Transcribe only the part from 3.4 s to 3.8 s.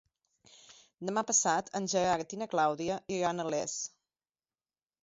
a Les.